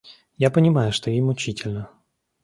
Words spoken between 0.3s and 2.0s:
Я понимаю, что ей мучительно.